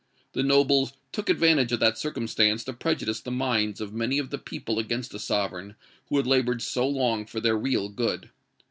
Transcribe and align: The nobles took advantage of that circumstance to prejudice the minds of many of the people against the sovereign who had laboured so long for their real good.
The 0.33 0.41
nobles 0.41 0.93
took 1.11 1.29
advantage 1.29 1.71
of 1.71 1.79
that 1.81 1.95
circumstance 1.95 2.63
to 2.63 2.73
prejudice 2.73 3.21
the 3.21 3.29
minds 3.29 3.79
of 3.79 3.93
many 3.93 4.17
of 4.17 4.31
the 4.31 4.39
people 4.39 4.79
against 4.79 5.11
the 5.11 5.19
sovereign 5.19 5.75
who 6.09 6.17
had 6.17 6.25
laboured 6.25 6.63
so 6.63 6.87
long 6.87 7.27
for 7.27 7.39
their 7.39 7.55
real 7.55 7.87
good. 7.87 8.31